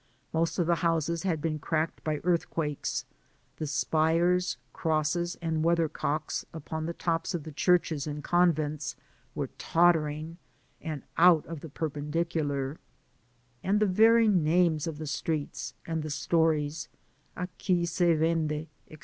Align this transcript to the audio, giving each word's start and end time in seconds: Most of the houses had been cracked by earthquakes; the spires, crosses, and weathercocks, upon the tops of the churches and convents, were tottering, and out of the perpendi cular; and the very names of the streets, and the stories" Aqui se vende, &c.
Most 0.33 0.57
of 0.57 0.65
the 0.65 0.77
houses 0.81 1.21
had 1.21 1.41
been 1.43 1.59
cracked 1.59 2.03
by 2.03 2.21
earthquakes; 2.23 3.05
the 3.57 3.67
spires, 3.67 4.57
crosses, 4.73 5.37
and 5.43 5.63
weathercocks, 5.63 6.43
upon 6.55 6.87
the 6.87 6.93
tops 6.93 7.35
of 7.35 7.43
the 7.43 7.51
churches 7.51 8.07
and 8.07 8.23
convents, 8.23 8.95
were 9.35 9.51
tottering, 9.59 10.39
and 10.81 11.03
out 11.17 11.45
of 11.45 11.59
the 11.59 11.69
perpendi 11.69 12.25
cular; 12.25 12.77
and 13.63 13.79
the 13.79 13.85
very 13.85 14.27
names 14.27 14.87
of 14.87 14.97
the 14.97 15.05
streets, 15.05 15.75
and 15.85 16.01
the 16.01 16.09
stories" 16.09 16.87
Aqui 17.37 17.85
se 17.85 18.15
vende, 18.15 18.69
&c. 18.89 18.97